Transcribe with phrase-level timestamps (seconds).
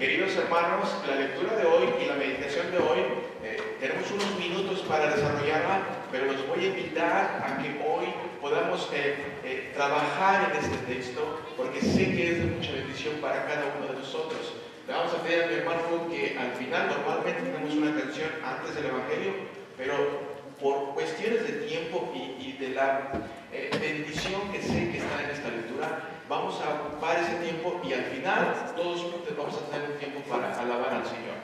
[0.00, 3.00] Queridos hermanos, la lectura de hoy y la meditación de hoy,
[3.44, 8.06] eh, tenemos unos minutos para desarrollarla, pero los voy a invitar a que hoy
[8.40, 13.44] podamos eh, eh, trabajar en este texto, porque sé que es de mucha bendición para
[13.44, 14.54] cada uno de nosotros.
[14.88, 18.74] Le vamos a pedir a mi hermano que al final normalmente tenemos una canción antes
[18.76, 19.34] del Evangelio,
[19.76, 20.29] pero
[20.60, 23.10] por cuestiones de tiempo y, de la
[23.50, 28.04] bendición que sé que está en esta lectura, vamos a ocupar ese tiempo y al
[28.04, 31.36] final todos juntos vamos a tener un tiempo para alabar al Señor.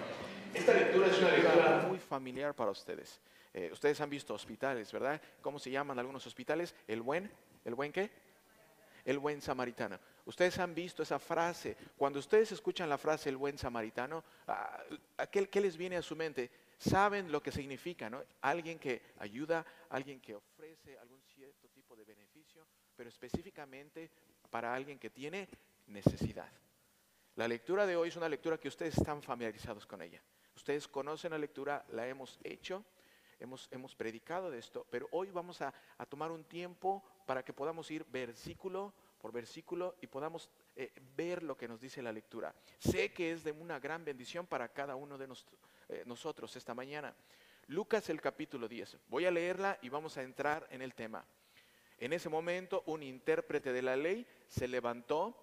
[0.52, 3.20] Esta lectura es una lectura muy familiar para ustedes.
[3.54, 5.20] Eh, ustedes han visto hospitales, ¿verdad?
[5.40, 6.74] ¿Cómo se llaman algunos hospitales?
[6.86, 7.30] El buen,
[7.64, 8.10] ¿el buen qué?
[9.06, 9.98] El buen samaritano.
[10.26, 11.76] Ustedes han visto esa frase.
[11.96, 14.82] Cuando ustedes escuchan la frase el buen samaritano, ah,
[15.30, 16.50] ¿qué, ¿qué les viene a su mente?
[16.78, 18.22] Saben lo que significa, ¿no?
[18.42, 24.10] Alguien que ayuda, alguien que ofrece algún cierto tipo de beneficio, pero específicamente
[24.50, 25.48] para alguien que tiene
[25.86, 26.50] necesidad.
[27.36, 30.22] La lectura de hoy es una lectura que ustedes están familiarizados con ella.
[30.54, 32.84] Ustedes conocen la lectura, la hemos hecho,
[33.38, 35.72] hemos, hemos predicado de esto, pero hoy vamos a,
[36.08, 41.56] tomar un tiempo para que podamos ir versículo por versículo y podamos eh, ver lo
[41.56, 42.54] que nos dice la lectura.
[42.78, 45.26] Sé que es de una gran bendición para cada uno de
[45.88, 47.14] eh, nosotros esta mañana.
[47.68, 48.98] Lucas el capítulo 10.
[49.08, 51.24] Voy a leerla y vamos a entrar en el tema.
[51.98, 55.36] En ese momento un intérprete de la ley se levantó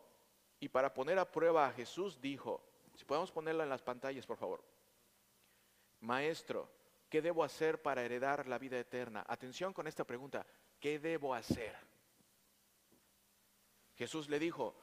[0.59, 2.63] y para poner a prueba a Jesús dijo,
[2.95, 4.63] si podemos ponerla en las pantallas, por favor,
[5.99, 6.69] Maestro,
[7.09, 9.25] ¿qué debo hacer para heredar la vida eterna?
[9.27, 10.45] Atención con esta pregunta,
[10.79, 11.75] ¿qué debo hacer?
[13.95, 14.75] Jesús le dijo,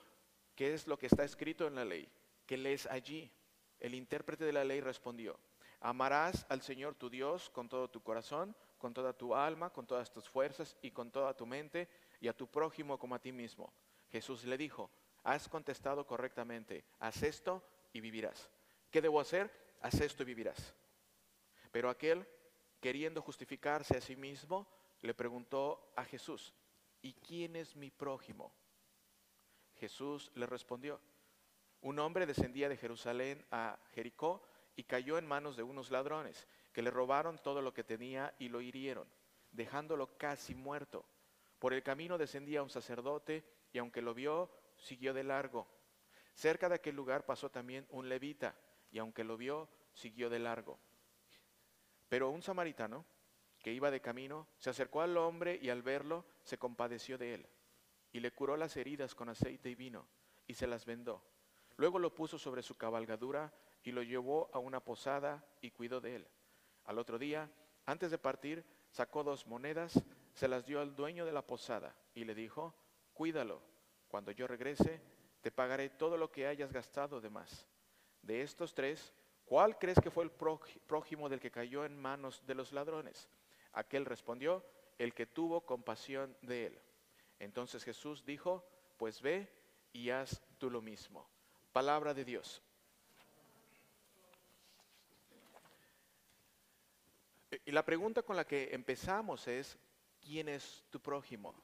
[0.54, 2.08] ¿qué es lo que está escrito en la ley?
[2.46, 3.30] ¿Qué lees allí?
[3.78, 5.38] El intérprete de la ley respondió,
[5.80, 10.12] amarás al Señor tu Dios con todo tu corazón, con toda tu alma, con todas
[10.12, 11.88] tus fuerzas y con toda tu mente,
[12.20, 13.72] y a tu prójimo como a ti mismo.
[14.10, 14.90] Jesús le dijo,
[15.22, 18.50] has contestado correctamente, haz esto y vivirás.
[18.90, 19.50] ¿Qué debo hacer?
[19.80, 20.74] Haz esto y vivirás.
[21.70, 22.26] Pero aquel,
[22.80, 24.66] queriendo justificarse a sí mismo,
[25.00, 26.54] le preguntó a Jesús,
[27.00, 28.52] ¿y quién es mi prójimo?
[29.76, 31.00] Jesús le respondió,
[31.80, 34.42] un hombre descendía de Jerusalén a Jericó
[34.80, 38.48] y cayó en manos de unos ladrones que le robaron todo lo que tenía y
[38.48, 39.06] lo hirieron,
[39.52, 41.04] dejándolo casi muerto.
[41.58, 45.68] Por el camino descendía un sacerdote y aunque lo vio, siguió de largo.
[46.32, 48.56] Cerca de aquel lugar pasó también un levita
[48.90, 50.80] y aunque lo vio, siguió de largo.
[52.08, 53.04] Pero un samaritano
[53.58, 57.46] que iba de camino se acercó al hombre y al verlo se compadeció de él
[58.12, 60.08] y le curó las heridas con aceite y vino
[60.46, 61.22] y se las vendó.
[61.76, 63.52] Luego lo puso sobre su cabalgadura
[63.82, 66.28] y lo llevó a una posada y cuidó de él.
[66.84, 67.50] Al otro día,
[67.86, 70.02] antes de partir, sacó dos monedas,
[70.34, 72.74] se las dio al dueño de la posada y le dijo,
[73.12, 73.62] cuídalo,
[74.08, 75.00] cuando yo regrese,
[75.40, 77.66] te pagaré todo lo que hayas gastado de más.
[78.22, 79.14] De estos tres,
[79.44, 83.28] ¿cuál crees que fue el prójimo del que cayó en manos de los ladrones?
[83.72, 84.64] Aquel respondió,
[84.98, 86.80] el que tuvo compasión de él.
[87.38, 88.66] Entonces Jesús dijo,
[88.98, 89.50] pues ve
[89.92, 91.26] y haz tú lo mismo.
[91.72, 92.62] Palabra de Dios.
[97.64, 99.76] Y la pregunta con la que empezamos es,
[100.20, 101.54] ¿quién es tu prójimo?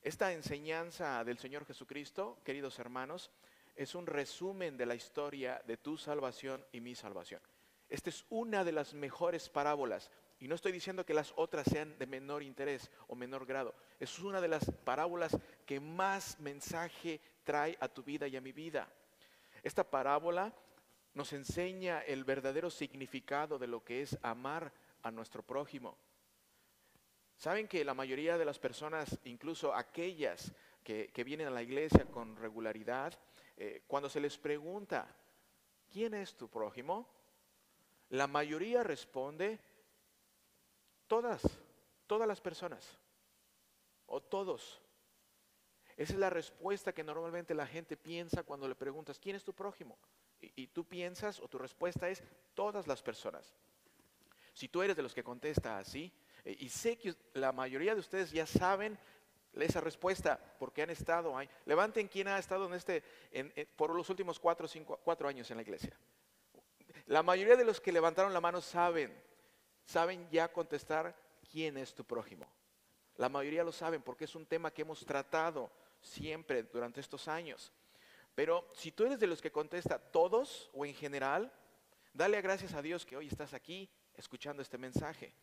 [0.00, 3.30] Esta enseñanza del Señor Jesucristo, queridos hermanos,
[3.76, 7.42] es un resumen de la historia de tu salvación y mi salvación.
[7.88, 10.10] Esta es una de las mejores parábolas.
[10.38, 13.74] Y no estoy diciendo que las otras sean de menor interés o menor grado.
[13.98, 15.36] Es una de las parábolas
[15.66, 18.88] que más mensaje trae a tu vida y a mi vida.
[19.62, 20.54] Esta parábola
[21.20, 24.72] nos enseña el verdadero significado de lo que es amar
[25.02, 25.98] a nuestro prójimo.
[27.36, 30.50] Saben que la mayoría de las personas, incluso aquellas
[30.82, 33.12] que, vienen a la iglesia con regularidad,
[33.58, 35.14] eh, cuando se les pregunta,
[35.92, 37.06] ¿quién es tu prójimo?
[38.08, 39.58] La mayoría responde,
[41.06, 41.42] todas,
[42.06, 42.96] todas las personas,
[44.06, 44.80] o todos.
[45.98, 49.52] Esa es la respuesta que normalmente la gente piensa cuando le preguntas, ¿quién es tu
[49.52, 49.98] prójimo?
[50.40, 52.22] Y, tú piensas o tu respuesta es
[52.54, 53.54] todas las personas.
[54.52, 56.12] Si tú eres de los que contesta así,
[56.44, 58.98] eh, y sé que la mayoría de ustedes ya saben
[59.52, 61.48] esa respuesta porque han estado ahí.
[61.66, 63.02] Levanten quién ha estado en este,
[63.76, 65.96] por los últimos cuatro, cinco, cuatro años en la iglesia.
[67.06, 69.12] La mayoría de los que levantaron la mano saben,
[69.84, 71.14] saben ya contestar
[71.50, 72.46] quién es tu prójimo.
[73.16, 75.70] La mayoría lo saben porque es un tema que hemos tratado
[76.00, 77.72] siempre durante estos años.
[78.34, 81.52] Pero si tú eres de los que contesta todos o en general,
[82.12, 85.34] dale gracias a Dios que hoy estás aquí escuchando este mensaje.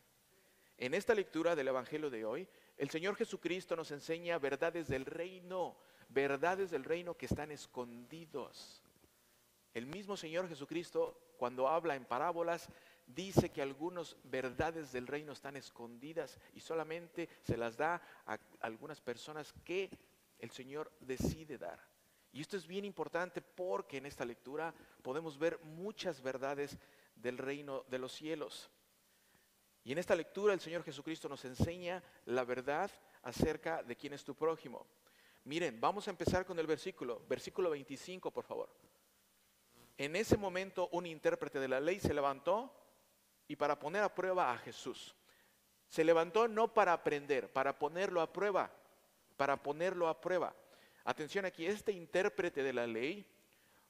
[0.76, 5.76] En esta lectura del Evangelio de hoy, el Señor Jesucristo nos enseña verdades del reino,
[6.08, 8.82] verdades del reino que están escondidos
[9.78, 12.68] el mismo Señor Jesucristo, cuando habla en parábolas,
[13.06, 19.00] dice que algunas verdades del reino están escondidas y solamente se las da a algunas
[19.00, 19.90] personas que
[20.40, 21.80] el Señor decide dar.
[22.32, 26.78] Y esto es bien importante porque en esta lectura podemos ver muchas verdades
[27.14, 28.70] del reino de los cielos.
[29.84, 32.90] Y en esta lectura el Señor Jesucristo nos enseña la verdad
[33.22, 34.86] acerca de quién es tu prójimo.
[35.44, 38.68] Miren, vamos a empezar con el versículo, versículo 25, por favor.
[39.96, 42.72] En ese momento un intérprete de la ley se levantó
[43.48, 45.16] y para poner a prueba a Jesús.
[45.88, 48.70] Se levantó no para aprender, para ponerlo a prueba,
[49.38, 50.54] para ponerlo a prueba.
[51.04, 53.26] Atención aquí, este intérprete de la ley,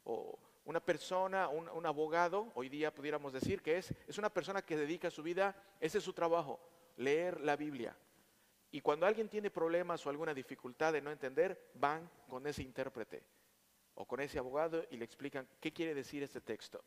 [0.04, 4.76] o una persona, un, abogado, hoy día pudiéramos decir que es, es una persona que
[4.76, 6.60] dedica su vida, ese es su trabajo,
[6.96, 7.96] leer la Biblia.
[8.70, 13.22] Y cuando alguien tiene problemas o alguna dificultad de no entender, van con ese intérprete
[13.94, 16.84] o con ese abogado y le explican qué quiere decir este texto.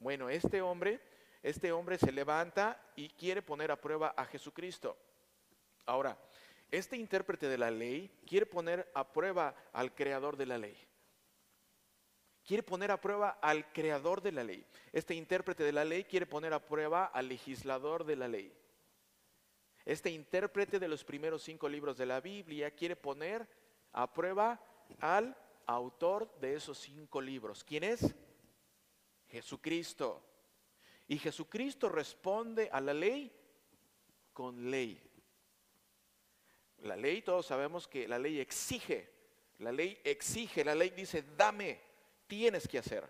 [0.00, 1.00] Bueno, este hombre
[1.42, 4.96] este hombre se levanta y quiere poner a prueba a Jesucristo.
[5.86, 6.18] Ahora,
[6.70, 10.76] este intérprete de la ley quiere poner a prueba al creador de la ley.
[12.44, 14.64] Quiere poner a prueba al creador de la ley.
[14.92, 18.52] Este intérprete de la ley quiere poner a prueba al legislador de la ley.
[19.84, 23.48] Este intérprete de los primeros cinco libros de la Biblia quiere poner
[23.92, 24.60] a prueba
[25.00, 27.64] al autor de esos cinco libros.
[27.64, 28.14] ¿Quién es?
[29.28, 30.22] Jesucristo.
[31.08, 33.32] Y Jesucristo responde a la ley
[34.32, 35.00] con ley.
[36.80, 39.08] La ley, todos sabemos que la ley exige,
[39.58, 41.80] la ley exige, la ley dice, dame,
[42.26, 43.08] tienes que hacer.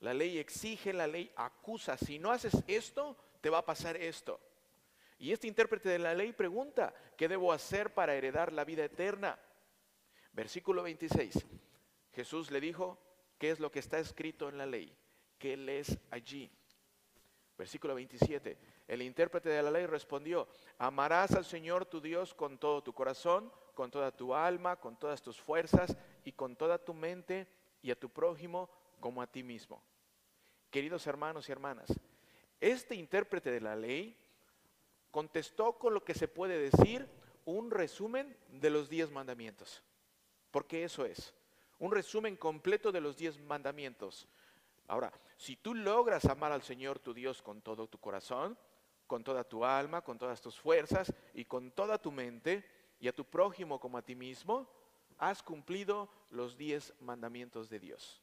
[0.00, 4.40] La ley exige, la ley acusa, si no haces esto, te va a pasar esto.
[5.18, 9.38] Y este intérprete de la ley pregunta, ¿qué debo hacer para heredar la vida eterna?
[10.32, 11.46] Versículo 26.
[12.12, 12.98] Jesús le dijo,
[13.38, 14.94] ¿qué es lo que está escrito en la ley?
[15.38, 16.50] ¿Qué lees allí?
[17.56, 18.58] Versículo 27.
[18.86, 20.46] El intérprete de la ley respondió,
[20.78, 25.22] amarás al Señor tu Dios con todo tu corazón, con toda tu alma, con todas
[25.22, 27.48] tus fuerzas y con toda tu mente
[27.82, 29.82] y a tu prójimo como a ti mismo.
[30.70, 31.92] Queridos hermanos y hermanas,
[32.60, 34.16] este intérprete de la ley
[35.10, 37.08] contestó con lo que se puede decir
[37.44, 39.82] un resumen de los diez mandamientos.
[40.50, 41.34] Porque eso es,
[41.78, 44.28] un resumen completo de los diez mandamientos.
[44.88, 48.58] Ahora, si tú logras amar al Señor tu Dios con todo tu corazón,
[49.06, 52.64] con toda tu alma, con todas tus fuerzas y con toda tu mente,
[52.98, 54.68] y a tu prójimo como a ti mismo,
[55.18, 58.22] has cumplido los diez mandamientos de Dios.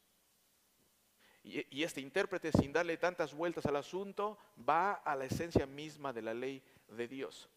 [1.44, 6.22] Y, este intérprete, sin darle tantas vueltas al asunto, va a la esencia misma de
[6.22, 7.50] la ley de Dios.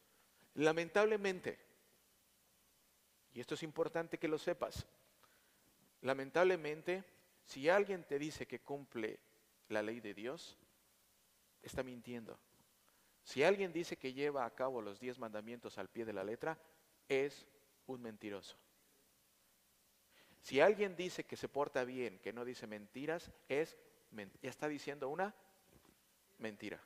[0.55, 1.61] Lamentablemente,
[3.33, 4.87] y esto es importante que lo sepas,
[6.01, 7.05] lamentablemente
[7.45, 9.21] si alguien te dice que cumple
[9.69, 10.59] la ley de Dios,
[11.63, 12.37] está mintiendo.
[13.27, 16.57] Si alguien dice que lleva a cabo los diez mandamientos al pie de la letra,
[17.09, 17.45] es
[17.89, 18.57] un mentiroso.
[20.43, 23.77] Si alguien dice que se porta bien, que no dice mentiras, es
[24.41, 25.35] ya está diciendo una
[26.39, 26.81] mentira.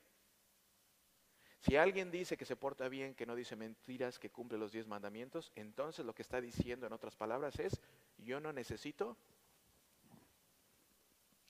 [1.58, 4.86] Si alguien dice que se porta bien, que no dice mentiras, que cumple los diez
[4.86, 7.82] mandamientos, entonces lo que está diciendo en otras palabras es,
[8.16, 9.18] yo no necesito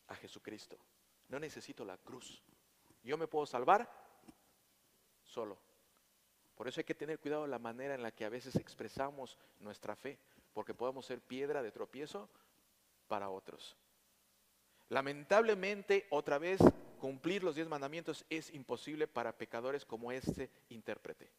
[0.09, 0.77] a Jesucristo.
[1.29, 2.43] No necesito la cruz.
[3.05, 4.10] Yo me puedo salvar
[5.31, 5.59] solo.
[6.55, 9.97] Por eso hay que tener cuidado la manera en la que a veces expresamos nuestra
[9.97, 10.19] fe,
[10.53, 12.29] porque podemos ser piedra de tropiezo
[13.09, 13.77] para otros.
[14.91, 16.61] Lamentablemente, otra vez,
[16.99, 21.31] cumplir los diez mandamientos es imposible para pecadores como este intérprete,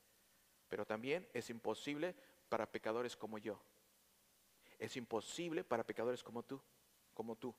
[0.70, 2.16] pero también es imposible
[2.50, 3.62] para pecadores como yo.
[4.80, 6.60] Es imposible para pecadores como tú,
[7.14, 7.54] como tú.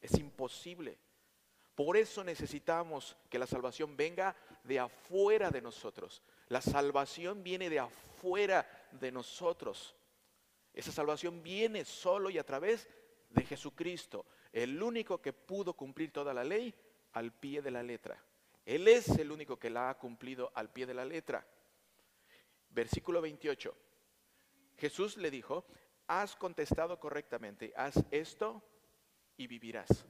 [0.00, 0.98] Es imposible.
[1.76, 6.22] Por eso necesitamos que la salvación venga de afuera de nosotros.
[6.48, 9.94] La salvación viene de afuera de nosotros.
[10.72, 12.88] Esa salvación viene solo y a través
[13.28, 16.74] de Jesucristo, el único que pudo cumplir toda la ley
[17.12, 18.24] al pie de la letra.
[18.64, 21.46] Él es el único que la ha cumplido al pie de la letra.
[22.70, 23.76] Versículo 28.
[24.78, 25.66] Jesús le dijo,
[26.06, 28.62] has contestado correctamente, haz esto
[29.36, 30.06] y vivirás.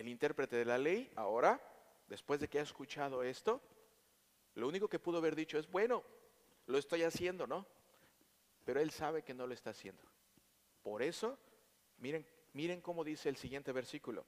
[0.00, 1.60] El intérprete de la ley, ahora,
[2.08, 3.60] después de que ha escuchado esto,
[4.54, 6.02] lo único que pudo haber dicho es, bueno,
[6.64, 7.66] lo estoy haciendo, ¿no?
[8.64, 10.02] Pero él sabe que no lo está haciendo.
[10.82, 11.38] Por eso,
[11.98, 14.24] miren, miren cómo dice el siguiente versículo.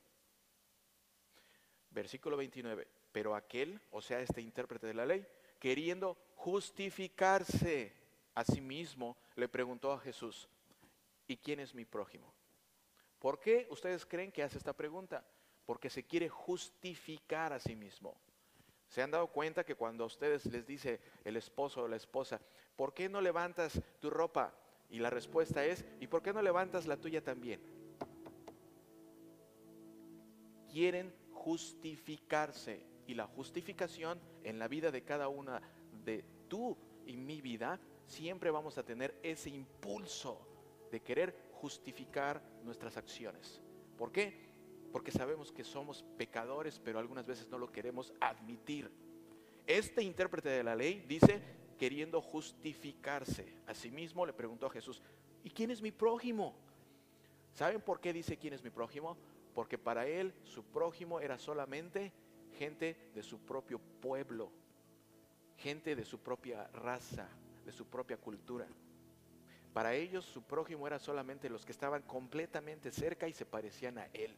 [1.89, 2.87] Versículo 29.
[3.11, 5.27] Pero aquel, o sea, este intérprete de la ley,
[5.59, 7.95] queriendo justificarse
[8.35, 10.51] a sí mismo, le preguntó a Jesús,
[11.27, 12.31] ¿y quién es mi prójimo?
[13.19, 15.25] ¿Por qué ustedes creen que hace esta pregunta?
[15.67, 18.17] Porque se quiere justificar a sí mismo.
[18.89, 22.41] ¿Se han dado cuenta que cuando a ustedes les dice el esposo o la esposa,
[22.77, 24.55] ¿por qué no levantas tu ropa?
[24.91, 27.63] Y la respuesta es, ¿y por qué no levantas la tuya también?
[30.71, 32.85] Quieren justificarse.
[33.07, 35.61] Y la justificación en la vida de cada una
[36.05, 36.77] de tú
[37.07, 40.47] y mi vida, siempre vamos a tener ese impulso
[40.91, 43.63] de querer justificar nuestras acciones.
[43.97, 44.52] ¿Por qué?
[44.93, 48.91] Porque sabemos que somos pecadores, pero algunas veces no lo queremos admitir.
[49.67, 51.43] Este intérprete de la ley dice
[51.79, 53.61] queriendo justificarse.
[53.67, 55.03] Asimismo le preguntó a Jesús,
[55.43, 56.55] ¿y quién es mi prójimo?
[57.55, 59.17] ¿Saben por qué dice quién es mi prójimo?
[59.55, 62.13] Porque para él su prójimo era solamente
[62.59, 64.51] gente de su propio pueblo,
[65.57, 67.29] gente de su propia raza,
[67.65, 68.67] de su propia cultura.
[69.73, 74.07] Para ellos su prójimo era solamente los que estaban completamente cerca y se parecían a
[74.13, 74.37] él.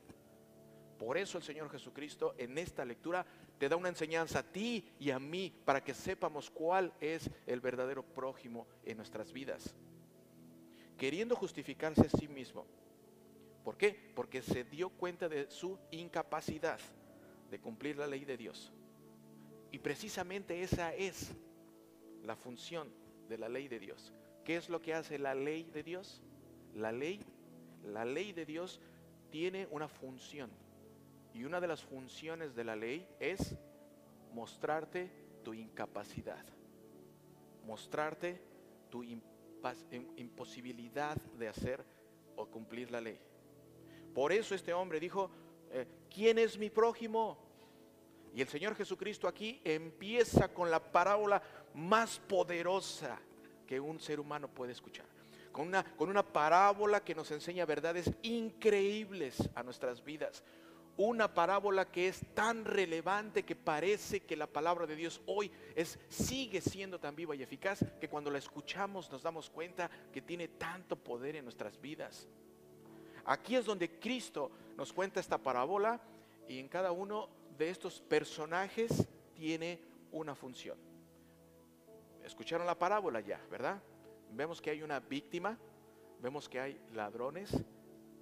[0.99, 3.27] Por eso el Señor Jesucristo en esta lectura
[3.59, 7.61] te da una enseñanza a ti y a mí para que sepamos cuál es el
[7.61, 9.75] verdadero prójimo en nuestras vidas.
[10.97, 12.67] Queriendo justificarse a sí mismo.
[13.65, 14.13] ¿Por qué?
[14.15, 16.79] Porque se dio cuenta de su incapacidad
[17.51, 18.73] de cumplir la ley de Dios.
[19.73, 21.33] Y precisamente esa es
[22.23, 22.89] la función
[23.29, 24.13] de la ley de Dios.
[24.45, 26.23] ¿Qué es lo que hace la ley de Dios?
[26.75, 27.21] La ley,
[27.85, 28.81] la ley de Dios
[29.31, 30.51] tiene una función.
[31.35, 33.57] Y una de las funciones de la ley es
[34.33, 35.11] mostrarte
[35.43, 36.45] tu incapacidad.
[37.67, 38.41] Mostrarte
[38.89, 39.03] tu
[40.17, 41.85] imposibilidad de hacer
[42.37, 43.19] o cumplir la ley.
[44.15, 45.29] Por eso este hombre dijo,
[45.71, 47.37] eh, ¿quién es mi prójimo?
[48.33, 51.43] Y el Señor Jesucristo aquí empieza con la parábola
[51.75, 53.19] más poderosa
[53.67, 55.07] que un ser humano puede escuchar.
[55.51, 60.45] Con una, con una parábola que nos enseña verdades increíbles a nuestras vidas.
[60.97, 65.51] Una parábola que es tan relevante que parece que la palabra de Dios hoy
[66.09, 70.47] sigue siendo tan viva y eficaz que cuando la escuchamos nos damos cuenta que tiene
[70.47, 72.29] tanto poder en nuestras vidas.
[73.25, 76.01] Aquí es donde Cristo nos cuenta esta parábola
[76.47, 79.81] y en cada uno de estos personajes tiene
[80.13, 80.79] una función.
[82.23, 83.83] Escucharon la parábola ya, ¿verdad?
[84.31, 85.59] Vemos que hay una víctima,
[86.21, 87.51] vemos que hay ladrones,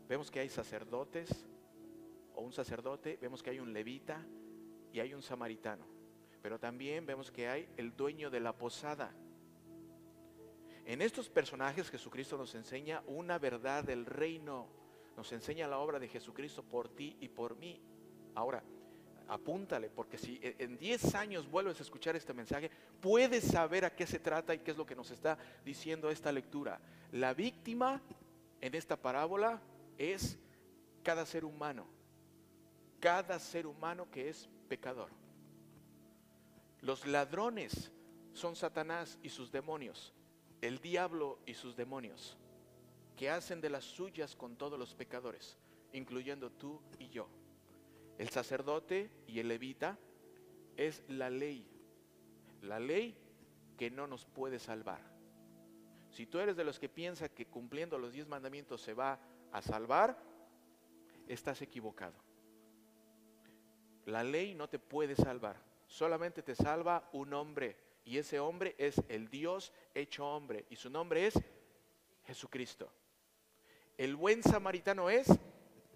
[0.08, 1.46] vemos que hay sacerdotes
[2.34, 4.24] o un sacerdote, vemos que hay un levita
[4.92, 5.86] y hay un samaritano.
[6.42, 9.14] Pero también vemos que hay el dueño de la posada.
[10.84, 14.66] En estos personajes Jesucristo nos enseña una verdad del reino,
[15.16, 17.80] nos enseña la obra de Jesucristo por ti y por mí.
[18.34, 18.62] Ahora,
[19.28, 22.70] apúntale, porque si e, en 10 años vuelves a escuchar este mensaje,
[23.00, 26.32] puedes saber a qué se trata y qué es lo que nos está diciendo esta
[26.32, 26.80] lectura.
[27.12, 28.02] La víctima
[28.60, 29.60] en esta parábola
[29.96, 30.38] es
[31.02, 31.86] cada ser humano,
[33.02, 35.10] cada ser humano que es pecador.
[36.82, 37.90] Los ladrones
[38.32, 40.14] son Satanás y sus demonios,
[40.60, 42.38] el diablo y sus demonios,
[43.16, 45.58] que hacen de las suyas con todos los pecadores,
[45.92, 47.28] incluyendo tú y yo.
[48.18, 49.98] El sacerdote y el levita
[50.76, 51.66] es la ley.
[52.62, 53.16] La ley
[53.76, 55.00] que no nos puede salvar.
[56.08, 59.18] Si tú eres de los que piensa que cumpliendo los diez mandamientos se va
[59.50, 60.16] a salvar,
[61.26, 62.21] estás equivocado.
[64.06, 65.56] La ley no te puede salvar.
[65.86, 67.76] Solamente te salva un hombre.
[68.04, 70.66] Y ese hombre es el Dios hecho hombre.
[70.70, 71.34] Y su nombre es
[72.24, 72.92] Jesucristo.
[73.96, 75.28] El buen samaritano es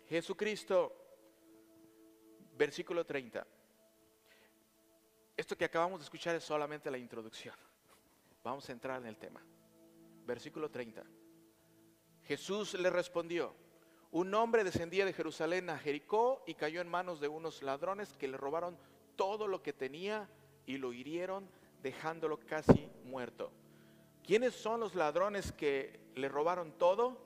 [0.08, 1.06] Jesucristo
[2.56, 3.46] versículo 30.
[5.36, 7.54] Esto que acabamos de escuchar es solamente la introducción.
[8.42, 9.42] Vamos a entrar en el tema.
[10.24, 11.04] Versículo 30.
[12.24, 13.54] Jesús le respondió,
[14.18, 18.28] un hombre descendía de Jerusalén a Jericó y cayó en manos de unos ladrones que
[18.28, 18.78] le robaron
[19.14, 20.26] todo lo que tenía
[20.64, 21.46] y lo hirieron
[21.82, 23.52] dejándolo casi muerto.
[24.24, 27.18] ¿Quiénes son los ladrones que le robaron todo?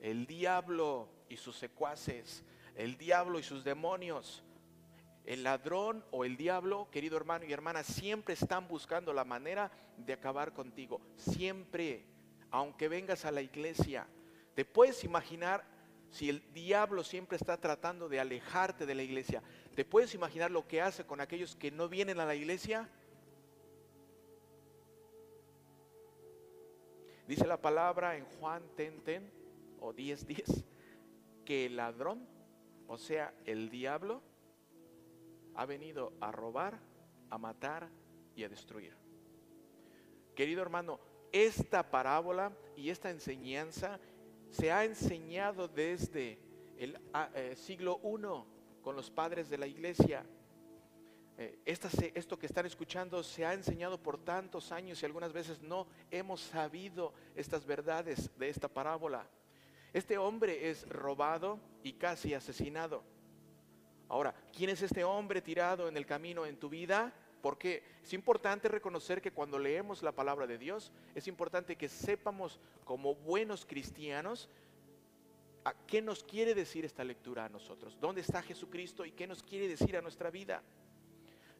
[0.00, 2.44] El diablo y sus secuaces
[2.76, 4.44] el diablo y sus demonios.
[5.24, 10.12] El ladrón o el diablo, querido hermano y hermana, siempre están buscando la manera de
[10.12, 11.00] acabar contigo.
[11.16, 12.04] Siempre,
[12.52, 14.06] aunque vengas a la iglesia.
[14.54, 15.75] ¿Te puedes imaginar
[16.10, 19.42] si el diablo siempre está tratando de alejarte de la iglesia?
[19.74, 22.88] ¿Te puedes imaginar lo que hace con aquellos que no vienen a la iglesia?
[27.26, 29.22] Dice la palabra en Juan 10,
[29.80, 30.64] o 10, 10,
[31.44, 32.36] que el ladrón
[32.88, 34.22] o sea, el diablo
[35.54, 36.78] ha venido a robar,
[37.30, 37.88] a matar
[38.34, 38.94] y a destruir.
[40.34, 41.00] Querido hermano,
[41.32, 43.98] esta parábola y esta enseñanza
[44.56, 46.38] se ha enseñado desde
[46.78, 50.24] el ah, eh, siglo I con los padres de la iglesia.
[51.36, 55.60] Eh, esta esto que están escuchando se ha enseñado por tantos años y algunas veces
[55.60, 59.28] no hemos sabido estas verdades de esta parábola.
[59.92, 63.04] Este hombre es robado y casi asesinado.
[64.08, 67.12] Ahora, ¿quién es este hombre tirado en el camino en tu vida?
[67.46, 72.58] Porque es importante reconocer que cuando leemos la palabra de Dios, es importante que sepamos
[72.84, 74.48] como buenos cristianos
[75.62, 77.96] a qué nos quiere decir esta lectura a nosotros.
[78.00, 80.60] ¿Dónde está Jesucristo y qué nos quiere decir a nuestra vida?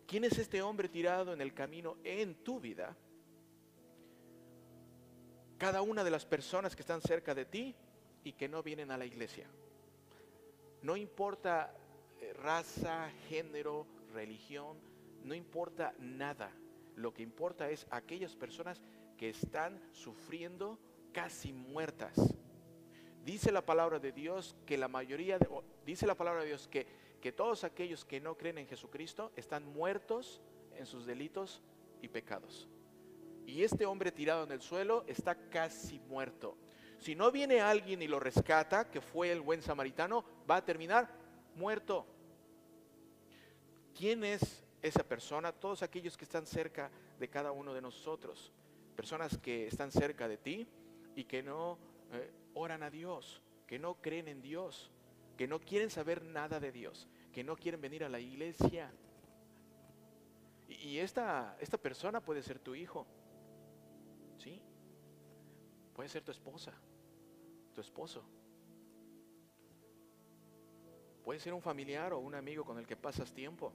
[0.09, 2.97] ¿Quién es este hombre tirado en el camino en tu vida?
[5.57, 7.77] Cada una de las personas que están cerca de ti
[8.25, 9.47] y que no vienen a la iglesia.
[10.83, 11.73] No importa
[12.21, 14.96] eh, raza, género, religión,
[15.27, 16.51] no importa nada.
[16.95, 18.81] Lo que importa es aquellas personas
[19.19, 20.79] que están sufriendo
[21.13, 22.15] casi muertas.
[23.25, 25.49] Dice la palabra de Dios que la mayoría, de-
[25.85, 26.87] dice la palabra de Dios que,
[27.21, 30.41] que todos aquellos que no creen en Jesucristo están muertos
[30.77, 31.61] en sus delitos
[32.01, 32.69] y pecados.
[33.47, 36.57] Y este hombre tirado en el suelo está casi muerto.
[36.99, 41.09] Si no viene alguien y lo rescata, que fue el buen samaritano, va a terminar
[41.55, 42.07] muerto.
[43.95, 45.53] ¿Quién es esa persona?
[45.53, 48.53] Todos aquellos que están cerca de cada uno de nosotros.
[48.95, 50.67] Personas que están cerca de ti
[51.15, 51.79] y que no
[52.13, 54.91] eh, oran a Dios, que no creen en Dios,
[55.37, 58.91] que no quieren saber nada de Dios, que no quieren venir a la iglesia.
[60.69, 63.07] Y, y esta, esta persona puede ser tu hijo,
[64.39, 64.61] ¿sí?
[65.95, 66.73] Puede ser tu esposa,
[67.75, 68.25] tu esposo.
[71.25, 73.73] Puede ser un familiar o un amigo con el que pasas tiempo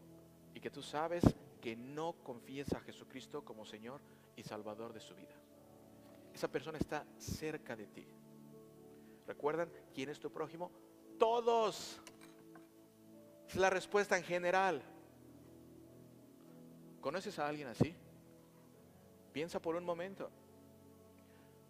[0.53, 1.23] y que tú sabes
[1.61, 4.01] que no confiesa a Jesucristo como Señor
[4.35, 5.35] y Salvador de su vida.
[6.33, 8.07] Esa persona está cerca de ti.
[9.27, 10.71] ¿Recuerdan quién es tu prójimo?
[11.19, 12.01] Todos.
[13.47, 14.81] Es la respuesta en general.
[17.01, 17.95] ¿Conoces a alguien así?
[19.33, 20.29] Piensa por un momento.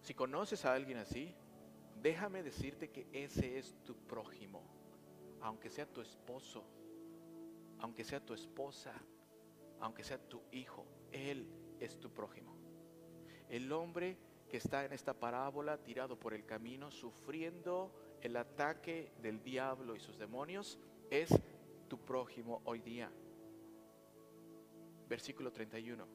[0.02, 1.34] Si conoces a alguien así,
[2.02, 4.62] déjame decirte que ese es tu prójimo,
[5.42, 6.64] aunque sea tu esposo,
[7.82, 8.94] aunque sea tu esposa,
[9.80, 11.48] aunque sea tu hijo, él
[11.80, 12.56] es tu prójimo.
[13.50, 14.18] El hombre
[14.48, 17.92] que está en esta parábola tirado por el camino, sufriendo
[18.22, 21.30] el ataque del diablo y sus demonios, es
[21.88, 23.12] tu prójimo hoy día.
[25.10, 26.08] Versículo 31.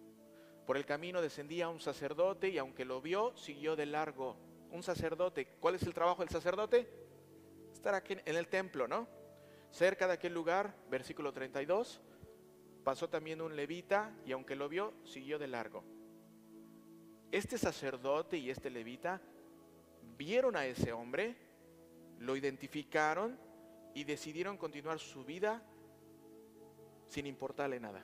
[0.67, 4.37] Por el camino descendía un sacerdote y aunque lo vio, siguió de largo.
[4.71, 6.89] Un sacerdote, ¿cuál es el trabajo del sacerdote?
[7.73, 9.07] Estar aquí en el templo, ¿no?
[9.77, 12.01] Cerca de aquel lugar, versículo 32,
[12.83, 15.85] pasó también un levita y aunque lo vio, siguió de largo.
[17.31, 19.21] Este sacerdote y este levita
[20.17, 21.37] vieron a ese hombre,
[22.21, 23.39] lo identificaron
[23.93, 25.63] y decidieron continuar su vida
[27.07, 28.03] sin importarle nada.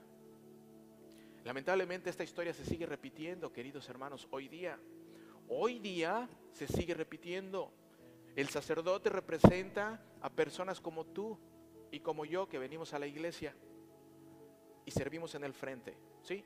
[1.42, 4.78] Lamentablemente esta historia se sigue repitiendo, queridos hermanos, hoy día.
[5.48, 7.72] Hoy día se sigue repitiendo.
[8.36, 11.38] El sacerdote representa a personas como tú
[11.92, 13.54] y como yo que venimos a la iglesia
[14.84, 16.42] y servimos en el frente, ¿sí?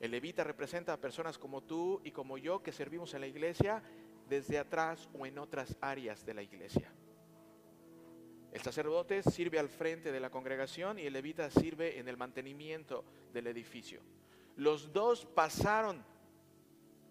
[0.00, 3.82] El levita representa a personas como tú y como yo que servimos en la iglesia
[4.28, 6.92] desde atrás o en otras áreas de la iglesia.
[8.52, 13.04] El sacerdote sirve al frente de la congregación y el levita sirve en el mantenimiento
[13.32, 14.02] del edificio.
[14.56, 16.04] Los dos pasaron,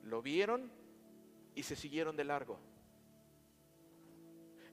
[0.03, 0.71] lo vieron
[1.55, 2.59] y se siguieron de largo.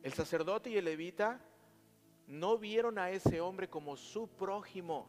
[0.03, 1.41] El sacerdote y el levita
[2.27, 5.09] no vieron a ese hombre como su prójimo,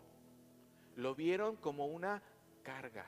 [0.95, 2.21] lo vieron como una
[2.63, 3.05] carga.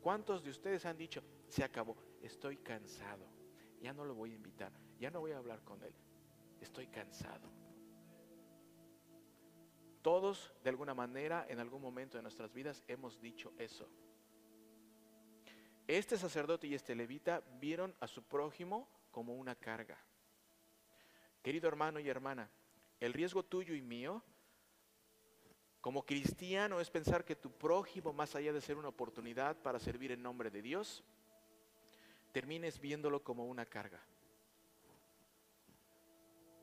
[0.00, 3.24] ¿Cuántos de ustedes han dicho, se acabó, estoy cansado,
[3.80, 5.94] ya no lo voy a invitar, ya no voy a hablar con él,
[6.60, 7.50] estoy cansado?
[10.02, 13.88] Todos, de alguna manera, en algún momento de nuestras vidas, hemos dicho eso.
[15.86, 19.98] Este sacerdote y este levita vieron a su prójimo como una carga.
[21.42, 22.48] Querido hermano y hermana,
[23.00, 24.22] el riesgo tuyo y mío
[25.82, 30.12] como cristiano es pensar que tu prójimo, más allá de ser una oportunidad para servir
[30.12, 31.02] en nombre de Dios,
[32.30, 34.00] termines viéndolo como una carga.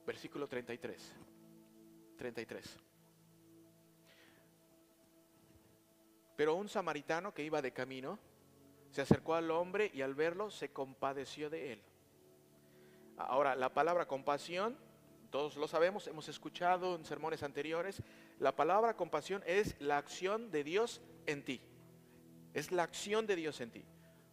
[0.05, 1.13] Versículo 33.
[2.17, 2.79] 33.
[6.37, 8.17] Pero un samaritano que iba de camino
[8.89, 11.83] se acercó al hombre y al verlo se compadeció de él.
[13.19, 14.77] Ahora, la palabra compasión,
[15.29, 18.01] todos lo sabemos, hemos escuchado en sermones anteriores,
[18.39, 21.61] la palabra compasión es la acción de Dios en ti.
[22.53, 23.83] Es la acción de Dios en ti.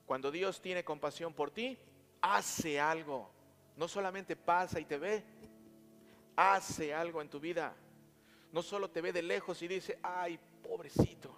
[0.06, 1.76] Cuando Dios tiene compasión por ti,
[2.20, 3.30] hace algo.
[3.76, 5.22] no solamente pasa y te ve,
[6.36, 7.74] hace algo en tu vida.
[8.52, 11.34] No solo te ve de lejos y dice, ay, pobrecito,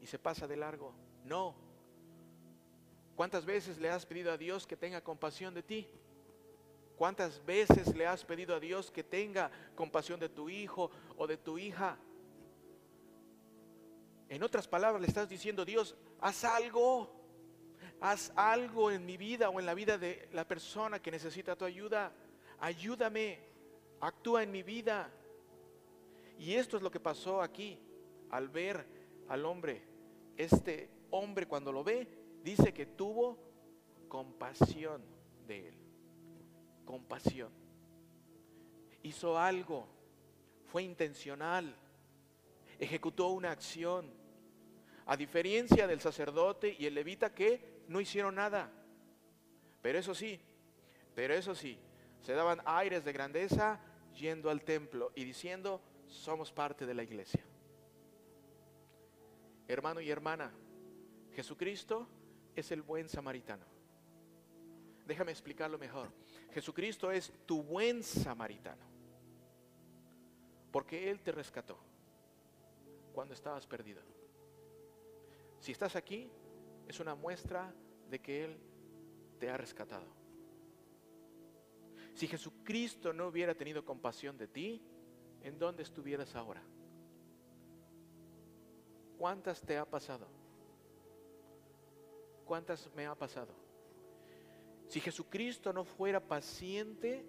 [0.00, 0.94] y se pasa de largo.
[1.24, 1.54] No.
[3.16, 5.88] ¿Cuántas veces le has pedido a Dios que tenga compasión de ti?
[6.98, 11.36] ¿Cuántas veces le has pedido a Dios que tenga compasión de tu hijo o de
[11.36, 11.96] tu hija?
[14.28, 17.08] En otras palabras, le estás diciendo, Dios, haz algo.
[18.00, 21.64] Haz algo en mi vida o en la vida de la persona que necesita tu
[21.64, 22.12] ayuda.
[22.58, 23.46] Ayúdame.
[24.00, 25.08] Actúa en mi vida.
[26.36, 27.78] Y esto es lo que pasó aquí
[28.30, 28.84] al ver
[29.28, 29.84] al hombre.
[30.36, 32.08] Este hombre cuando lo ve,
[32.42, 33.38] dice que tuvo
[34.08, 35.00] compasión
[35.46, 35.87] de él.
[36.88, 37.50] Compasión.
[39.02, 39.86] Hizo algo.
[40.72, 41.76] Fue intencional.
[42.78, 44.10] Ejecutó una acción.
[45.04, 48.72] A diferencia del sacerdote y el levita que no hicieron nada.
[49.82, 50.40] Pero eso sí,
[51.14, 51.78] pero eso sí,
[52.22, 53.78] se daban aires de grandeza
[54.14, 57.44] yendo al templo y diciendo, somos parte de la iglesia.
[59.66, 60.50] Hermano y hermana,
[61.34, 62.08] Jesucristo
[62.56, 63.66] es el buen samaritano.
[65.06, 66.10] Déjame explicarlo mejor.
[66.52, 68.84] Jesucristo es tu buen samaritano.
[70.70, 71.78] Porque Él te rescató
[73.12, 74.02] cuando estabas perdido.
[75.60, 76.30] Si estás aquí,
[76.86, 77.74] es una muestra
[78.08, 78.58] de que Él
[79.38, 80.06] te ha rescatado.
[82.14, 84.82] Si Jesucristo no hubiera tenido compasión de ti,
[85.42, 86.62] ¿en dónde estuvieras ahora?
[89.16, 90.26] ¿Cuántas te ha pasado?
[92.44, 93.67] ¿Cuántas me ha pasado?
[94.88, 97.22] Si Jesucristo no fuera paciente,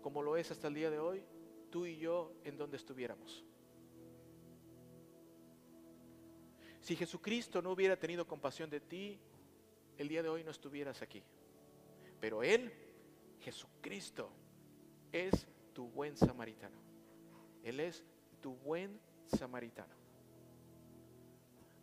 [0.00, 1.24] como lo es hasta el día de hoy,
[1.68, 3.44] tú y yo, ¿en dónde estuviéramos?
[6.80, 9.18] Si Jesucristo no hubiera tenido compasión de ti,
[9.98, 11.24] el día de hoy no estuvieras aquí.
[12.20, 12.72] Pero Él,
[13.40, 14.30] Jesucristo,
[15.10, 16.78] es tu buen samaritano.
[17.64, 18.04] Él es
[18.40, 19.94] tu buen samaritano.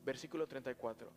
[0.05, 1.11] Versículo 34.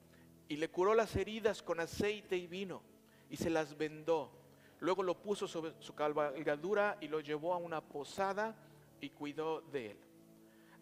[0.48, 2.91] Y le curó las heridas con aceite y vino
[3.32, 4.30] y se las vendó.
[4.78, 8.54] Luego lo puso sobre su cabalgadura y lo llevó a una posada
[9.00, 9.96] y cuidó de él.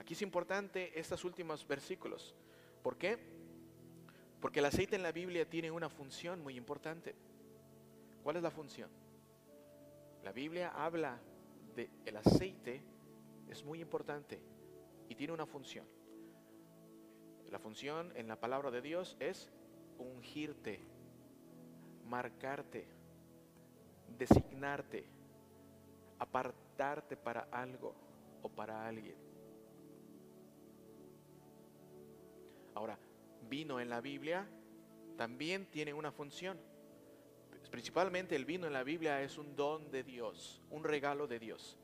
[0.01, 2.35] Aquí es importante estos últimos versículos.
[2.83, 3.19] ¿Por qué?
[4.41, 7.15] Porque el aceite en la Biblia tiene una función muy importante.
[8.25, 8.91] ¿Cuál es la función?
[10.25, 11.21] La Biblia habla
[11.77, 12.83] de el aceite
[13.49, 14.41] es muy importante
[15.09, 15.87] y tiene una función.
[17.49, 19.51] La función en la palabra de Dios es
[19.99, 20.81] ungirte,
[22.11, 22.89] marcarte,
[24.19, 25.05] designarte,
[26.19, 27.95] apartarte para algo
[28.43, 29.17] o para alguien.
[32.75, 32.99] Ahora,
[33.49, 34.47] vino en la Biblia
[35.17, 36.59] también tiene una función.
[37.71, 41.79] Principalmente el vino en la Biblia es un don de Dios, un regalo de Dios.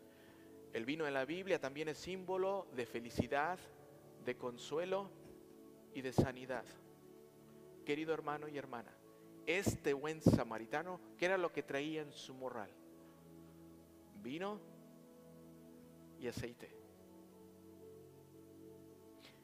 [0.73, 3.61] El vino en la Biblia también es símbolo de felicidad,
[4.25, 5.09] de consuelo
[5.95, 6.65] y de sanidad.
[7.85, 8.96] Querido hermano y hermana,
[9.47, 12.71] este buen samaritano, ¿qué era lo que traía en su morral?
[14.23, 14.61] Vino
[16.19, 16.71] y aceite.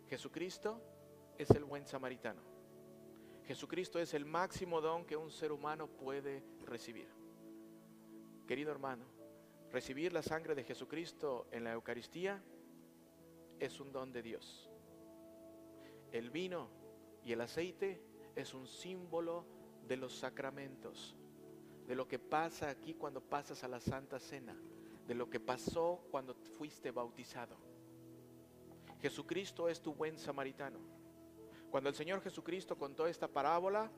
[0.09, 0.81] Jesucristo
[1.39, 2.43] es el buen samaritano.
[3.47, 7.09] Jesucristo es el máximo don que un ser humano puede recibir.
[8.47, 9.05] Querido hermano,
[9.71, 12.43] recibir la sangre de Jesucristo en la Eucaristía
[13.59, 14.69] es un don de Dios.
[16.11, 16.69] El vino
[17.25, 18.03] y el aceite
[18.35, 19.47] es un símbolo
[19.87, 21.17] de los sacramentos,
[21.87, 24.57] de lo que pasa aquí cuando pasas a la Santa Cena,
[25.07, 27.57] de lo que pasó cuando fuiste bautizado.
[29.01, 30.79] Jesucristo es tu buen samaritano.
[31.71, 33.91] Cuando el Señor Jesucristo contó esta parábola,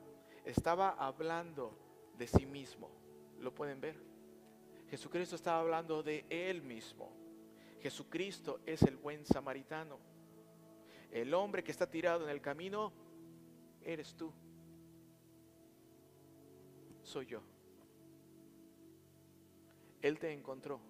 [0.43, 1.77] estaba hablando
[2.17, 2.89] de sí mismo.
[3.39, 3.97] ¿Lo pueden ver?
[4.89, 7.11] Jesucristo estaba hablando de Él mismo.
[7.81, 9.99] Jesucristo es el buen samaritano.
[11.11, 12.91] El hombre que está tirado en el camino,
[13.81, 14.33] eres tú.
[17.15, 17.39] Soy yo.
[20.01, 20.81] Él te encontró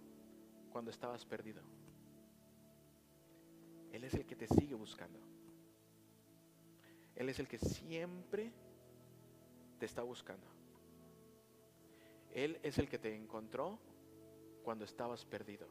[0.71, 1.61] cuando estabas perdido.
[3.91, 5.19] Él es el que te sigue buscando.
[7.15, 8.51] Él es el que siempre
[9.77, 10.47] te está buscando.
[12.31, 13.77] Él es el que te encontró
[14.63, 15.67] cuando estabas perdido.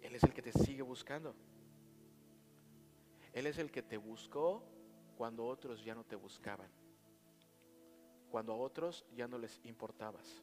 [0.00, 1.34] Él es el que te sigue buscando.
[3.32, 4.62] Él es el que te buscó
[5.16, 6.70] cuando otros ya no te buscaban.
[8.30, 10.42] Cuando a otros ya no les importabas.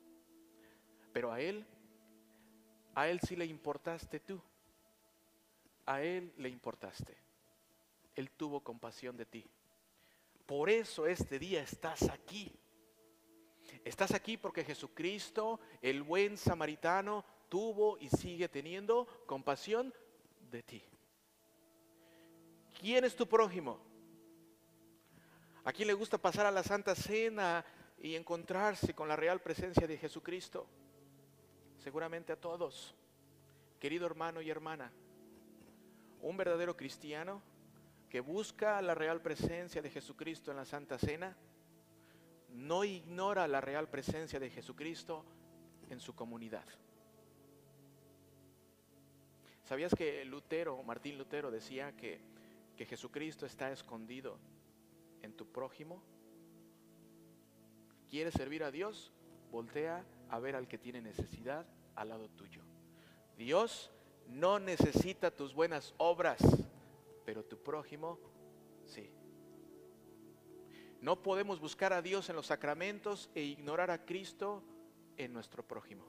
[1.13, 1.65] Pero a Él,
[2.93, 4.41] a Él sí le importaste tú.
[5.86, 7.15] A Él le importaste.
[8.15, 9.45] Él tuvo compasión de ti.
[10.45, 12.52] Por eso este día estás aquí.
[13.84, 19.93] Estás aquí porque Jesucristo, el buen samaritano, tuvo y sigue teniendo compasión
[20.52, 20.84] de ti.
[22.80, 23.80] ¿Quién es tu prójimo?
[25.65, 27.65] ¿A quién le gusta pasar a la Santa Cena
[27.99, 30.67] y encontrarse con la real presencia de Jesucristo?
[31.80, 32.93] Seguramente a todos.
[33.80, 34.91] Querido hermano y hermana,
[36.21, 37.41] un verdadero cristiano
[38.10, 41.36] que busca la real presencia de Jesucristo en la Santa Cena,
[42.49, 45.25] no ignora la real presencia de Jesucristo
[45.89, 46.65] en su comunidad.
[49.63, 52.21] ¿Sabías que Lutero, Martín Lutero, decía que,
[52.78, 54.38] que Jesucristo está escondido
[55.26, 56.02] en tu prójimo?
[58.10, 59.12] ¿Quieres servir a Dios?
[59.52, 62.62] Voltea a ver al que tiene necesidad al lado tuyo.
[63.38, 63.92] Dios
[64.28, 66.40] no necesita tus buenas obras,
[67.26, 68.20] pero tu prójimo
[68.86, 69.12] sí.
[71.02, 74.64] No podemos buscar a Dios en los sacramentos e ignorar a Cristo
[75.18, 76.06] en nuestro prójimo.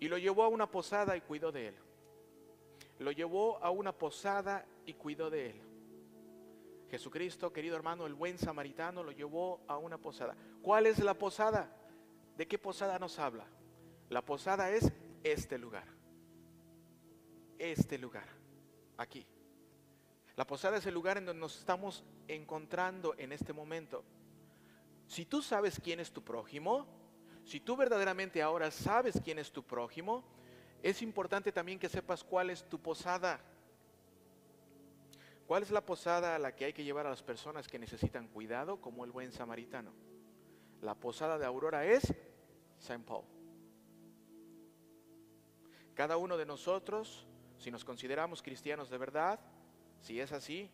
[0.00, 1.74] Y lo llevó a una posada y cuidó de él.
[2.98, 5.62] Lo llevó a una posada y cuidó de él.
[6.90, 10.36] Jesucristo, querido hermano, el buen samaritano, lo llevó a una posada.
[10.62, 11.74] ¿Cuál es la posada?
[12.36, 13.46] ¿De qué posada nos habla?
[14.10, 14.92] La posada es
[15.22, 15.86] este lugar.
[17.58, 18.28] Este lugar.
[18.96, 19.26] Aquí.
[20.36, 24.04] La posada es el lugar en donde nos estamos encontrando en este momento.
[25.06, 26.86] Si tú sabes quién es tu prójimo,
[27.44, 30.24] si tú verdaderamente ahora sabes quién es tu prójimo,
[30.82, 33.40] es importante también que sepas cuál es tu posada.
[35.46, 38.28] ¿Cuál es la posada a la que hay que llevar a las personas que necesitan
[38.28, 39.92] cuidado, como el buen samaritano?
[40.80, 42.14] La posada de Aurora es
[42.78, 43.24] Saint Paul.
[45.94, 47.26] Cada uno de nosotros,
[47.58, 49.38] si nos consideramos cristianos de verdad,
[50.00, 50.70] si es así,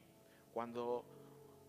[0.55, 1.05] cuando,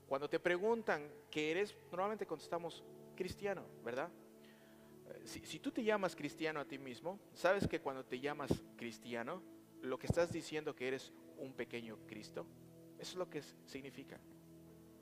[0.07, 2.83] cuando te preguntan qué eres, normalmente contestamos
[3.15, 4.09] cristiano, ¿verdad?
[5.09, 8.63] Eh, si, si tú te llamas cristiano a ti mismo, sabes que cuando te llamas
[8.77, 9.41] cristiano,
[9.81, 12.45] lo que estás diciendo que eres un pequeño Cristo,
[13.01, 14.19] eso es lo que significa,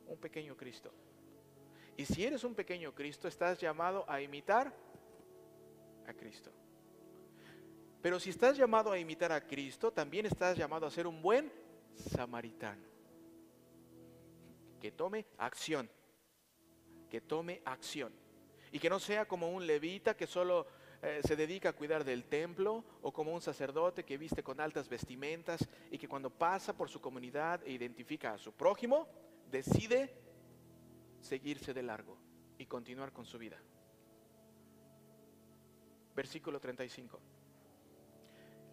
[0.07, 0.89] un pequeño Cristo.
[1.97, 4.73] Y si eres un pequeño Cristo, estás llamado a imitar
[6.07, 6.49] a Cristo.
[8.01, 11.51] Pero si estás llamado a imitar a Cristo, también estás llamado a ser un buen
[11.93, 12.81] samaritano.
[14.79, 15.89] Que tome acción.
[17.09, 18.13] Que tome acción.
[18.71, 20.67] Y que no sea como un levita que solo
[21.01, 24.89] eh, se dedica a cuidar del templo o como un sacerdote que viste con altas
[24.89, 29.07] vestimentas y que cuando pasa por su comunidad e identifica a su prójimo,
[29.49, 30.13] decide
[31.21, 32.17] seguirse de largo
[32.57, 33.57] y continuar con su vida.
[36.15, 37.19] Versículo 35.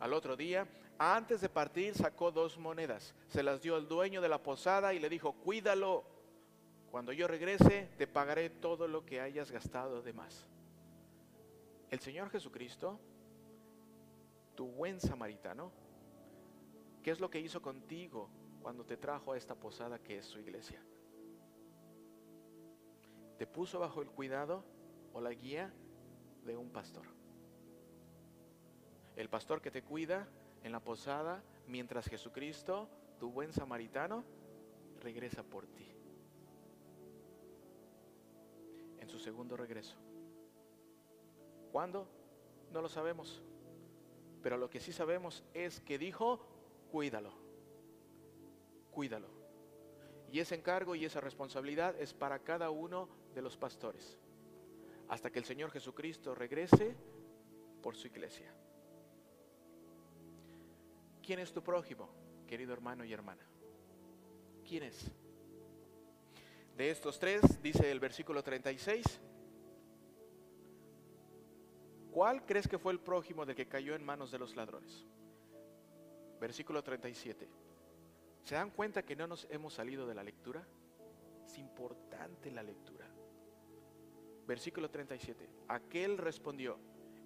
[0.00, 0.66] Al otro día,
[0.98, 4.98] antes de partir, sacó dos monedas, se las dio al dueño de la posada y
[4.98, 6.04] le dijo, cuídalo,
[6.90, 10.48] cuando yo regrese te pagaré todo lo que hayas gastado de más.
[11.90, 12.98] El Señor Jesucristo,
[14.54, 15.72] tu buen samaritano,
[17.02, 18.28] ¿qué es lo que hizo contigo
[18.60, 20.82] cuando te trajo a esta posada que es su iglesia?
[23.38, 24.64] Te puso bajo el cuidado
[25.12, 25.72] o la guía
[26.44, 27.16] de un pastor
[29.16, 30.28] el pastor que te cuida
[30.62, 34.24] en la posada mientras Jesucristo, tu buen samaritano,
[35.00, 35.90] regresa por ti.
[39.00, 39.96] En su segundo regreso.
[41.72, 42.08] ¿Cuándo?
[42.72, 43.42] No lo sabemos.
[44.42, 46.40] Pero lo que sí sabemos es que dijo,
[46.90, 47.32] cuídalo.
[48.90, 49.28] Cuídalo.
[50.30, 54.18] Y ese encargo y esa responsabilidad es para cada uno de los pastores.
[55.08, 56.96] Hasta que el Señor Jesucristo regrese
[57.82, 58.52] por su iglesia.
[61.22, 62.08] ¿Quién es tu prójimo,
[62.46, 63.46] querido hermano y hermana?
[64.64, 65.10] ¿Quién es?
[66.76, 69.20] De estos tres, dice el versículo 36,
[72.16, 75.04] ¿cuál crees que fue el prójimo de que cayó en manos de los ladrones?
[76.40, 77.46] Versículo 37.
[78.42, 80.66] ¿Se dan cuenta que no nos hemos salido de la lectura?
[81.44, 83.06] Es importante la lectura.
[84.46, 85.46] Versículo 37.
[85.68, 86.78] Aquel respondió,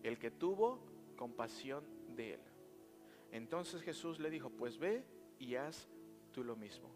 [0.02, 0.80] el que tuvo
[1.16, 1.84] compasión
[2.16, 2.40] de él.
[3.30, 5.04] Entonces Jesús le dijo, pues ve
[5.38, 5.88] y haz
[6.32, 6.90] tú lo mismo.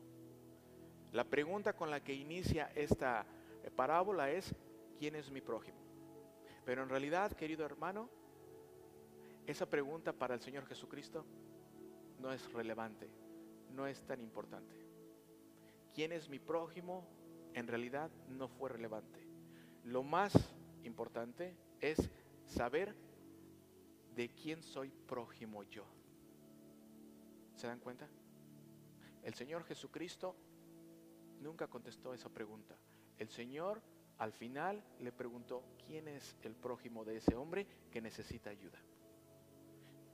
[1.12, 3.24] La pregunta con la que inicia esta
[3.76, 4.52] parábola es,
[4.98, 5.83] ¿quién es mi prójimo?
[6.64, 8.08] Pero en realidad, querido hermano,
[9.46, 11.24] esa pregunta para el Señor Jesucristo
[12.18, 13.10] no es relevante,
[13.70, 14.74] no es tan importante.
[15.94, 17.06] ¿Quién es mi prójimo?
[17.52, 19.20] En realidad no fue relevante.
[19.84, 20.32] Lo más
[20.82, 22.10] importante es
[22.46, 22.94] saber
[24.14, 25.84] de quién soy prójimo yo.
[27.54, 28.08] ¿Se dan cuenta?
[29.22, 30.34] El Señor Jesucristo
[31.40, 32.76] nunca contestó esa pregunta.
[33.18, 33.82] El Señor
[34.18, 38.78] al final le preguntó, ¿quién es el prójimo de ese hombre que necesita ayuda?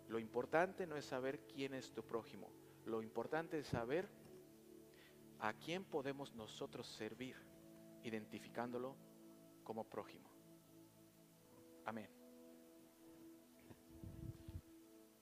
[0.09, 2.51] Lo importante no es saber quién es tu prójimo,
[2.87, 4.09] lo importante es saber
[5.39, 7.37] a quién podemos nosotros servir,
[8.03, 8.97] identificándolo
[9.63, 10.31] como prójimo.
[11.85, 12.20] Amén.